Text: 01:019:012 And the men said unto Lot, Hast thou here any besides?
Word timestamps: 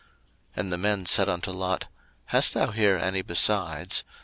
01:019:012 0.01 0.09
And 0.63 0.71
the 0.73 0.77
men 0.79 1.05
said 1.05 1.29
unto 1.29 1.51
Lot, 1.51 1.85
Hast 2.25 2.55
thou 2.55 2.71
here 2.71 2.97
any 2.97 3.21
besides? 3.21 4.03